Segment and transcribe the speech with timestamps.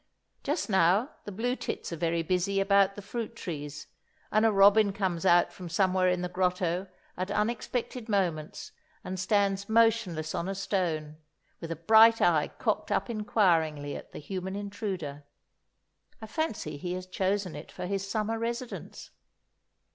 [0.41, 3.85] Just now the blue tits are very busy about the fruit trees,
[4.31, 8.71] and a robin comes out from somewhere in the grotto at unexpected moments
[9.03, 11.17] and stands motionless on a stone,
[11.59, 15.23] with a bright eye cocked up inquiringly at the human intruder.
[16.19, 19.11] I fancy he has chosen it for his summer residence.